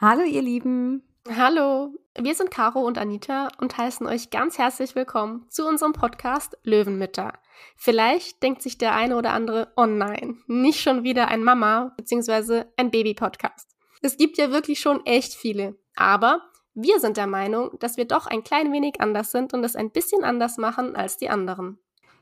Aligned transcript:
Hallo 0.00 0.22
ihr 0.22 0.42
Lieben. 0.42 1.02
Hallo, 1.28 1.92
wir 2.16 2.36
sind 2.36 2.52
Caro 2.52 2.82
und 2.86 2.98
Anita 2.98 3.48
und 3.58 3.76
heißen 3.76 4.06
euch 4.06 4.30
ganz 4.30 4.56
herzlich 4.56 4.94
willkommen 4.94 5.46
zu 5.48 5.66
unserem 5.66 5.92
Podcast 5.92 6.56
Löwenmütter. 6.62 7.32
Vielleicht 7.76 8.40
denkt 8.44 8.62
sich 8.62 8.78
der 8.78 8.94
eine 8.94 9.16
oder 9.16 9.32
andere, 9.32 9.72
oh 9.74 9.86
nein, 9.86 10.38
nicht 10.46 10.80
schon 10.80 11.02
wieder 11.02 11.26
ein 11.26 11.42
Mama- 11.42 11.94
bzw. 11.96 12.66
ein 12.76 12.92
Baby-Podcast. 12.92 13.74
Es 14.00 14.16
gibt 14.16 14.38
ja 14.38 14.52
wirklich 14.52 14.78
schon 14.78 15.04
echt 15.04 15.34
viele, 15.34 15.76
aber 15.96 16.42
wir 16.74 17.00
sind 17.00 17.16
der 17.16 17.26
Meinung, 17.26 17.76
dass 17.80 17.96
wir 17.96 18.04
doch 18.04 18.28
ein 18.28 18.44
klein 18.44 18.72
wenig 18.72 19.00
anders 19.00 19.32
sind 19.32 19.52
und 19.52 19.64
es 19.64 19.74
ein 19.74 19.90
bisschen 19.90 20.22
anders 20.22 20.58
machen 20.58 20.94
als 20.94 21.16
die 21.16 21.28
anderen. 21.28 21.80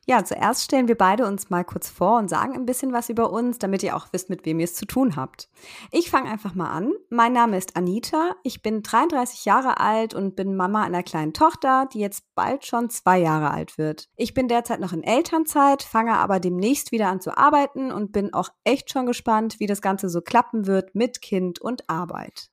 Ja, 0.09 0.25
zuerst 0.25 0.63
stellen 0.63 0.87
wir 0.87 0.97
beide 0.97 1.27
uns 1.27 1.51
mal 1.51 1.65
kurz 1.65 1.91
vor 1.91 2.19
und 2.19 2.31
sagen 2.31 2.55
ein 2.55 2.65
bisschen 2.65 2.93
was 2.93 3.09
über 3.09 3.33
uns, 3.33 3.59
damit 3.59 3.83
ihr 3.83 3.97
auch 3.97 4.07
wisst, 4.13 4.31
mit 4.31 4.47
wem 4.47 4.61
ihr 4.61 4.65
es 4.65 4.77
zu 4.77 4.87
tun 4.87 5.17
habt. 5.17 5.49
Ich 5.91 6.11
fange 6.11 6.31
einfach 6.31 6.55
mal 6.55 6.71
an. 6.71 6.93
Mein 7.11 7.33
Name 7.33 7.59
ist 7.59 7.77
Anita. 7.77 8.37
Ich 8.45 8.63
bin 8.63 8.83
33 8.83 9.45
Jahre 9.45 9.81
alt 9.81 10.15
und 10.15 10.37
bin 10.37 10.55
Mama 10.55 10.85
einer 10.85 11.03
kleinen 11.03 11.33
Tochter, 11.33 11.89
die 11.93 11.99
jetzt 11.99 12.25
bald 12.37 12.65
schon 12.65 12.89
zwei 12.89 13.19
Jahre 13.19 13.51
alt 13.51 13.79
wird. 13.79 14.09
Ich 14.15 14.33
bin 14.33 14.47
derzeit 14.47 14.79
noch 14.79 14.93
in 14.93 15.03
Elternzeit, 15.03 15.83
fange 15.83 16.13
aber 16.13 16.39
demnächst 16.39 16.93
wieder 16.93 17.09
an 17.09 17.21
zu 17.21 17.37
arbeiten 17.37 17.91
und 17.91 18.13
bin 18.13 18.33
auch 18.33 18.51
echt 18.63 18.93
schon 18.93 19.07
gespannt, 19.07 19.59
wie 19.59 19.67
das 19.67 19.83
Ganze 19.83 20.09
so 20.09 20.21
klappen 20.21 20.69
wird 20.69 20.95
mit 20.95 21.21
Kind 21.21 21.61
und 21.61 21.91
Arbeit. 21.91 22.49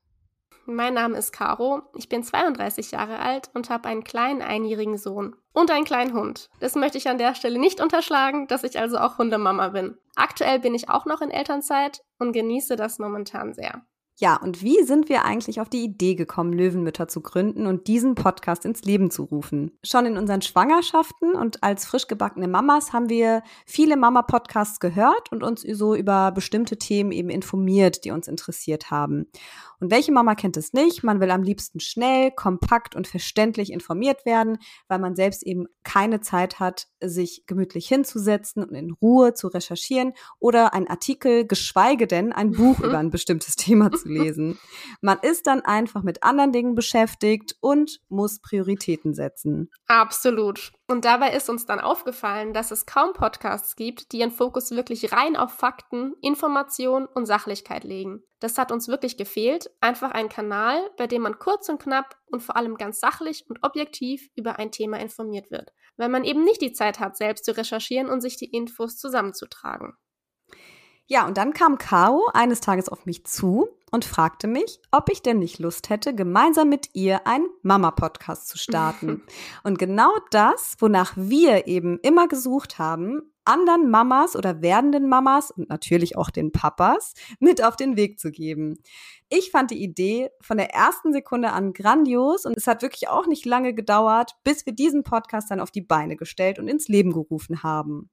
Mein 0.66 0.94
Name 0.94 1.18
ist 1.18 1.34
Caro, 1.34 1.82
ich 1.94 2.08
bin 2.08 2.24
32 2.24 2.92
Jahre 2.92 3.20
alt 3.20 3.50
und 3.54 3.70
habe 3.70 3.90
einen 3.90 4.06
kleinen 4.06 4.42
einjährigen 4.42 4.98
Sohn 4.98 5.36
und 5.52 5.70
einen 5.70 5.84
kleinen 5.84 6.14
Hund. 6.14 6.50
Das 6.62 6.76
möchte 6.76 6.98
ich 6.98 7.10
an 7.10 7.18
der 7.18 7.36
Stelle 7.36 7.60
nicht 7.60 7.82
unterschlagen, 7.82 8.48
dass 8.48 8.64
ich 8.64 8.80
also 8.80 8.98
auch 8.98 9.18
Hundemama 9.18 9.70
bin. 9.70 9.98
Aktuell 10.16 10.60
bin 10.60 10.74
ich 10.74 10.90
auch 10.90 11.06
noch 11.06 11.22
in 11.22 11.32
Elternzeit 11.32 12.04
und 12.18 12.32
genieße 12.32 12.78
das 12.78 12.98
momentan 12.98 13.54
sehr. 13.54 13.86
Ja, 14.20 14.36
und 14.36 14.62
wie 14.62 14.84
sind 14.84 15.10
wir 15.10 15.26
eigentlich 15.26 15.60
auf 15.60 15.70
die 15.70 15.84
Idee 15.84 16.14
gekommen, 16.14 16.54
Löwenmütter 16.54 17.08
zu 17.08 17.22
gründen 17.22 17.66
und 17.66 17.88
diesen 17.88 18.14
Podcast 18.14 18.64
ins 18.64 18.84
Leben 18.84 19.10
zu 19.10 19.24
rufen? 19.24 19.72
Schon 19.84 20.06
in 20.06 20.18
unseren 20.18 20.44
Schwangerschaften 20.44 21.34
und 21.34 21.64
als 21.64 21.86
frisch 21.86 22.08
gebackene 22.08 22.48
Mamas 22.48 22.94
haben 22.94 23.10
wir 23.10 23.42
viele 23.66 23.98
Mama-Podcasts 23.98 24.80
gehört 24.80 25.32
und 25.32 25.42
uns 25.42 25.62
so 25.62 25.96
über 25.96 26.32
bestimmte 26.32 26.78
Themen 26.78 27.12
eben 27.12 27.30
informiert, 27.30 28.06
die 28.06 28.12
uns 28.12 28.28
interessiert 28.28 28.92
haben. 28.92 29.26
Und 29.80 29.92
welche 29.92 30.14
Mama 30.14 30.36
kennt 30.36 30.56
es 30.56 30.72
nicht? 30.72 31.04
Man 31.04 31.20
will 31.20 31.30
am 31.30 31.44
liebsten 31.44 31.82
schnell, 31.82 32.32
kompakt 32.32 32.96
und 32.96 33.06
verständlich 33.06 33.70
informiert 33.70 34.26
werden, 34.26 34.60
weil 34.88 35.00
man 35.00 35.16
selbst 35.16 35.44
eben 35.44 35.66
keine 35.84 36.22
Zeit 36.22 36.62
hat, 36.62 36.88
sich 37.04 37.46
gemütlich 37.48 37.90
hinzusetzen 37.90 38.64
und 38.64 38.74
in 38.76 38.92
Ruhe 38.92 39.34
zu 39.34 39.50
recherchieren 39.50 40.14
oder 40.40 40.74
einen 40.74 40.88
Artikel, 40.88 41.46
geschweige 41.46 42.08
denn 42.08 42.32
ein 42.32 42.52
Buch 42.52 42.80
über 42.84 42.98
ein 42.98 43.10
bestimmtes 43.10 43.58
Thema 43.58 43.92
zu 44.04 44.10
lesen. 44.10 44.60
Man 45.02 45.18
ist 45.22 45.48
dann 45.48 45.62
einfach 45.62 46.04
mit 46.04 46.24
anderen 46.24 46.52
Dingen 46.52 46.76
beschäftigt 46.76 47.56
und 47.62 48.00
muss 48.10 48.40
Prioritäten 48.42 49.14
setzen. 49.14 49.72
Absolut. 49.88 50.72
Und 50.88 51.06
dabei 51.06 51.34
ist 51.34 51.50
uns 51.50 51.66
dann 51.66 51.80
aufgefallen, 51.80 52.54
dass 52.54 52.72
es 52.72 52.86
kaum 52.86 53.14
Podcasts 53.14 53.76
gibt, 53.76 54.12
die 54.12 54.20
ihren 54.20 54.32
Fokus 54.32 54.72
wirklich 54.72 55.12
rein 55.14 55.36
auf 55.36 55.52
Fakten, 55.52 56.14
Information 56.22 57.06
und 57.06 57.26
Sachlichkeit 57.26 57.84
legen. 57.84 58.24
Das 58.40 58.58
hat 58.58 58.74
uns 58.74 58.90
wirklich 58.90 59.16
gefehlt. 59.16 59.72
Einfach 59.80 60.12
ein 60.12 60.28
Kanal, 60.28 60.78
bei 60.98 61.08
dem 61.08 61.22
man 61.22 61.40
kurz 61.40 61.70
und 61.70 61.82
knapp 61.82 62.18
und 62.26 62.44
vor 62.44 62.58
allem 62.58 62.76
ganz 62.76 63.00
sachlich 63.00 63.46
und 63.48 63.64
objektiv 63.64 64.30
über 64.36 64.60
ein 64.60 64.72
Thema 64.72 65.00
informiert 65.00 65.50
wird. 65.50 65.72
Weil 65.96 66.10
man 66.10 66.26
eben 66.26 66.44
nicht 66.44 66.62
die 66.62 66.74
Zeit 66.74 67.00
hat, 67.00 67.16
selbst 67.16 67.46
zu 67.46 67.56
recherchieren 67.56 68.10
und 68.10 68.20
sich 68.20 68.36
die 68.36 68.52
Infos 68.52 68.98
zusammenzutragen. 68.98 69.94
Ja, 71.08 71.26
und 71.26 71.38
dann 71.38 71.54
kam 71.54 71.78
Caro 71.78 72.30
eines 72.34 72.60
Tages 72.60 72.90
auf 72.90 73.06
mich 73.06 73.26
zu 73.26 73.70
und 73.94 74.06
fragte 74.06 74.48
mich, 74.48 74.82
ob 74.92 75.12
ich 75.12 75.22
denn 75.22 75.38
nicht 75.38 75.60
Lust 75.60 75.92
hätte, 75.92 76.16
gemeinsam 76.16 76.68
mit 76.68 76.90
ihr 76.94 77.28
einen 77.28 77.46
Mama-Podcast 77.62 78.48
zu 78.48 78.58
starten. 78.58 79.22
und 79.64 79.78
genau 79.78 80.10
das, 80.32 80.76
wonach 80.80 81.14
wir 81.16 81.68
eben 81.68 82.00
immer 82.00 82.28
gesucht 82.28 82.80
haben, 82.80 83.22
anderen 83.46 83.92
Mamas 83.92 84.36
oder 84.36 84.64
werdenden 84.64 85.08
Mamas 85.08 85.52
und 85.52 85.70
natürlich 85.70 86.18
auch 86.18 86.32
den 86.32 86.52
Papas 86.52 87.14
mit 87.40 87.64
auf 87.64 87.76
den 87.76 87.96
Weg 87.96 88.20
zu 88.20 88.32
geben. 88.32 88.80
Ich 89.30 89.52
fand 89.52 89.70
die 89.70 89.84
Idee 89.84 90.32
von 90.42 90.58
der 90.58 90.74
ersten 90.74 91.14
Sekunde 91.14 91.52
an 91.52 91.72
grandios 91.74 92.48
und 92.48 92.58
es 92.58 92.66
hat 92.66 92.82
wirklich 92.82 93.10
auch 93.10 93.28
nicht 93.28 93.46
lange 93.46 93.76
gedauert, 93.76 94.32
bis 94.44 94.66
wir 94.66 94.74
diesen 94.74 95.04
Podcast 95.04 95.52
dann 95.52 95.60
auf 95.60 95.70
die 95.70 95.82
Beine 95.82 96.16
gestellt 96.16 96.58
und 96.58 96.68
ins 96.68 96.88
Leben 96.88 97.14
gerufen 97.14 97.62
haben. 97.62 98.10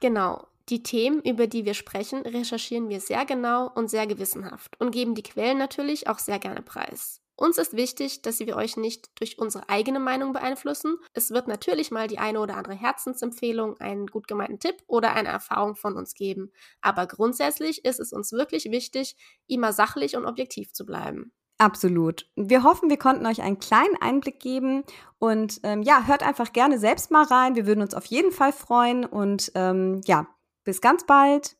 Genau. 0.00 0.46
Die 0.70 0.82
Themen, 0.82 1.20
über 1.22 1.46
die 1.46 1.64
wir 1.64 1.74
sprechen, 1.74 2.22
recherchieren 2.22 2.88
wir 2.88 3.00
sehr 3.00 3.26
genau 3.26 3.70
und 3.74 3.90
sehr 3.90 4.06
gewissenhaft 4.06 4.80
und 4.80 4.92
geben 4.92 5.14
die 5.14 5.22
Quellen 5.22 5.58
natürlich 5.58 6.08
auch 6.08 6.18
sehr 6.18 6.38
gerne 6.38 6.62
preis. 6.62 7.20
Uns 7.36 7.58
ist 7.58 7.76
wichtig, 7.76 8.22
dass 8.22 8.38
wir 8.38 8.56
euch 8.56 8.76
nicht 8.76 9.10
durch 9.18 9.38
unsere 9.38 9.68
eigene 9.68 9.98
Meinung 9.98 10.32
beeinflussen. 10.32 10.98
Es 11.14 11.32
wird 11.32 11.48
natürlich 11.48 11.90
mal 11.90 12.06
die 12.06 12.18
eine 12.18 12.38
oder 12.38 12.56
andere 12.56 12.74
Herzensempfehlung, 12.74 13.76
einen 13.80 14.06
gut 14.06 14.28
gemeinten 14.28 14.60
Tipp 14.60 14.76
oder 14.86 15.14
eine 15.14 15.30
Erfahrung 15.30 15.74
von 15.74 15.96
uns 15.96 16.14
geben. 16.14 16.52
Aber 16.80 17.06
grundsätzlich 17.08 17.84
ist 17.84 17.98
es 17.98 18.12
uns 18.12 18.32
wirklich 18.32 18.70
wichtig, 18.70 19.16
immer 19.48 19.72
sachlich 19.72 20.16
und 20.16 20.26
objektiv 20.26 20.72
zu 20.72 20.86
bleiben. 20.86 21.32
Absolut. 21.58 22.26
Wir 22.36 22.62
hoffen, 22.62 22.90
wir 22.90 22.98
konnten 22.98 23.26
euch 23.26 23.42
einen 23.42 23.58
kleinen 23.58 23.96
Einblick 24.00 24.40
geben 24.40 24.84
und 25.18 25.60
ähm, 25.62 25.82
ja, 25.82 26.06
hört 26.06 26.22
einfach 26.22 26.52
gerne 26.52 26.78
selbst 26.78 27.10
mal 27.10 27.24
rein. 27.24 27.54
Wir 27.54 27.66
würden 27.66 27.80
uns 27.82 27.94
auf 27.94 28.06
jeden 28.06 28.32
Fall 28.32 28.52
freuen 28.52 29.04
und 29.04 29.52
ähm, 29.54 30.00
ja, 30.04 30.26
bis 30.64 30.80
ganz 30.80 31.04
bald. 31.06 31.56